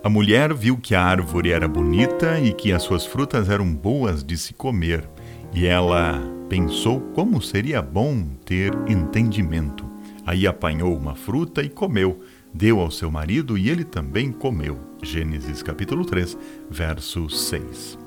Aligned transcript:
A 0.00 0.08
mulher 0.08 0.54
viu 0.54 0.76
que 0.76 0.94
a 0.94 1.02
árvore 1.02 1.50
era 1.50 1.66
bonita 1.66 2.38
e 2.38 2.52
que 2.52 2.72
as 2.72 2.82
suas 2.82 3.04
frutas 3.04 3.50
eram 3.50 3.74
boas 3.74 4.22
de 4.22 4.36
se 4.38 4.54
comer, 4.54 5.08
e 5.52 5.66
ela 5.66 6.20
pensou 6.48 7.00
como 7.14 7.42
seria 7.42 7.82
bom 7.82 8.24
ter 8.44 8.72
entendimento. 8.88 9.84
Aí 10.24 10.46
apanhou 10.46 10.96
uma 10.96 11.16
fruta 11.16 11.62
e 11.62 11.68
comeu, 11.68 12.20
deu 12.54 12.78
ao 12.78 12.92
seu 12.92 13.10
marido 13.10 13.58
e 13.58 13.68
ele 13.68 13.82
também 13.82 14.30
comeu. 14.30 14.78
Gênesis 15.02 15.64
capítulo 15.64 16.04
3, 16.04 16.38
verso 16.70 17.28
6. 17.28 17.98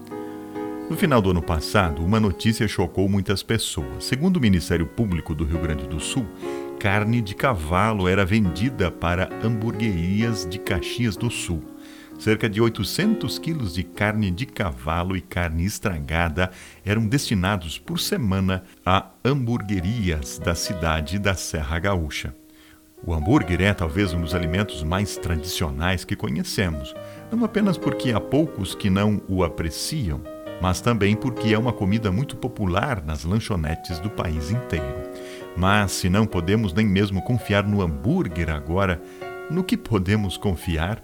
No 0.90 0.96
final 0.96 1.22
do 1.22 1.32
ano 1.32 1.42
passado, 1.42 2.04
uma 2.04 2.22
notícia 2.22 2.68
chocou 2.70 3.10
muitas 3.10 3.44
pessoas. 3.44 4.06
Segundo 4.06 4.38
o 4.38 4.42
Ministério 4.42 4.86
Público 4.86 5.36
do 5.36 5.44
Rio 5.44 5.60
Grande 5.60 5.88
do 5.88 6.00
Sul, 6.00 6.26
carne 6.80 7.22
de 7.22 7.36
cavalo 7.36 8.08
era 8.08 8.26
vendida 8.26 8.90
para 8.90 9.30
hamburguerias 9.46 10.48
de 10.50 10.58
Caxias 10.58 11.18
do 11.18 11.30
Sul. 11.30 11.71
Cerca 12.22 12.48
de 12.48 12.62
800 12.62 13.40
quilos 13.40 13.74
de 13.74 13.82
carne 13.82 14.30
de 14.30 14.46
cavalo 14.46 15.18
e 15.18 15.22
carne 15.22 15.66
estragada 15.66 16.52
eram 16.86 17.08
destinados 17.08 17.80
por 17.80 18.00
semana 18.00 18.64
a 18.86 19.10
hamburguerias 19.26 20.38
da 20.38 20.54
cidade 20.54 21.18
da 21.18 21.34
Serra 21.34 21.80
Gaúcha. 21.80 22.36
O 23.04 23.12
hambúrguer 23.12 23.64
é 23.64 23.74
talvez 23.74 24.14
um 24.14 24.22
dos 24.22 24.36
alimentos 24.36 24.84
mais 24.84 25.18
tradicionais 25.18 26.06
que 26.06 26.16
conhecemos, 26.16 26.94
não 27.32 27.44
apenas 27.44 27.76
porque 27.76 28.12
há 28.12 28.20
poucos 28.20 28.76
que 28.76 28.92
não 28.92 29.20
o 29.28 29.44
apreciam, 29.44 30.22
mas 30.62 30.80
também 30.80 31.16
porque 31.16 31.56
é 31.56 31.58
uma 31.58 31.74
comida 31.74 32.12
muito 32.12 32.38
popular 32.38 33.04
nas 33.04 33.24
lanchonetes 33.24 33.98
do 33.98 34.12
país 34.12 34.52
inteiro. 34.52 35.10
Mas 35.58 35.94
se 35.94 36.08
não 36.08 36.28
podemos 36.28 36.72
nem 36.72 36.86
mesmo 36.86 37.20
confiar 37.24 37.68
no 37.68 37.82
hambúrguer 37.82 38.52
agora, 38.52 39.02
no 39.50 39.64
que 39.64 39.76
podemos 39.76 40.38
confiar? 40.38 41.04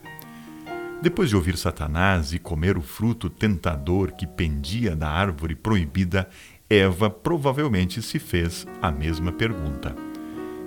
Depois 0.99 1.29
de 1.29 1.35
ouvir 1.35 1.55
Satanás 1.57 2.33
e 2.33 2.39
comer 2.39 2.75
o 2.75 2.81
fruto 2.81 3.29
tentador 3.29 4.13
que 4.13 4.25
pendia 4.25 4.95
da 4.95 5.07
árvore 5.07 5.55
proibida, 5.55 6.27
Eva 6.67 7.07
provavelmente 7.07 8.01
se 8.01 8.17
fez 8.17 8.65
a 8.81 8.91
mesma 8.91 9.31
pergunta: 9.31 9.95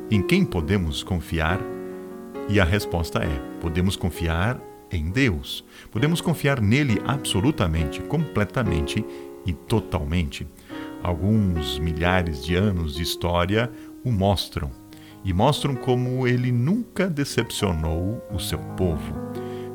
Em 0.08 0.22
quem 0.22 0.44
podemos 0.44 1.02
confiar? 1.02 1.60
E 2.48 2.60
a 2.60 2.64
resposta 2.64 3.18
é: 3.18 3.58
podemos 3.60 3.96
confiar 3.96 4.60
em 4.90 5.10
Deus. 5.10 5.64
Podemos 5.90 6.20
confiar 6.20 6.60
nele 6.60 7.02
absolutamente, 7.04 8.00
completamente 8.02 9.04
e 9.44 9.52
totalmente. 9.52 10.46
Alguns 11.02 11.78
milhares 11.80 12.44
de 12.44 12.54
anos 12.54 12.94
de 12.94 13.02
história 13.02 13.70
o 14.04 14.12
mostram 14.12 14.70
e 15.24 15.32
mostram 15.32 15.74
como 15.74 16.26
ele 16.26 16.52
nunca 16.52 17.08
decepcionou 17.08 18.24
o 18.32 18.38
seu 18.38 18.58
povo. 18.76 19.29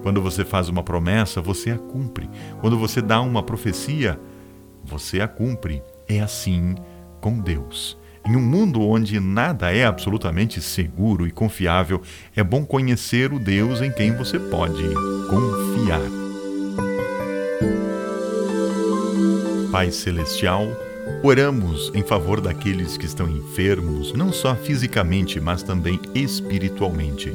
Quando 0.05 0.21
você 0.21 0.45
faz 0.45 0.69
uma 0.69 0.83
promessa, 0.83 1.41
você 1.41 1.71
a 1.71 1.79
cumpre. 1.79 2.29
Quando 2.61 2.77
você 2.77 3.01
dá 3.01 3.19
uma 3.21 3.41
profecia, 3.41 4.19
você 4.83 5.19
a 5.19 5.27
cumpre. 5.27 5.81
É 6.07 6.19
assim 6.19 6.75
com 7.19 7.39
Deus. 7.39 7.97
Em 8.23 8.35
um 8.35 8.39
mundo 8.39 8.83
onde 8.83 9.19
nada 9.19 9.73
é 9.73 9.83
absolutamente 9.83 10.61
seguro 10.61 11.25
e 11.25 11.31
confiável, 11.31 12.03
é 12.35 12.43
bom 12.43 12.63
conhecer 12.63 13.33
o 13.33 13.39
Deus 13.39 13.81
em 13.81 13.91
quem 13.91 14.15
você 14.15 14.37
pode 14.37 14.83
confiar. 15.27 16.01
Pai 19.71 19.89
Celestial, 19.89 20.67
oramos 21.23 21.91
em 21.95 22.03
favor 22.03 22.39
daqueles 22.39 22.95
que 22.95 23.07
estão 23.07 23.27
enfermos, 23.27 24.13
não 24.13 24.31
só 24.31 24.55
fisicamente, 24.55 25.39
mas 25.39 25.63
também 25.63 25.99
espiritualmente 26.13 27.33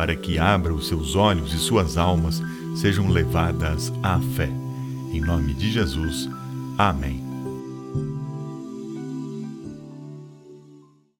para 0.00 0.16
que 0.16 0.38
abra 0.38 0.72
os 0.72 0.88
seus 0.88 1.14
olhos 1.14 1.52
e 1.52 1.58
suas 1.58 1.98
almas 1.98 2.42
sejam 2.74 3.10
levadas 3.10 3.92
à 4.02 4.18
fé. 4.18 4.48
Em 5.12 5.20
nome 5.20 5.52
de 5.52 5.70
Jesus. 5.70 6.26
Amém. 6.78 7.29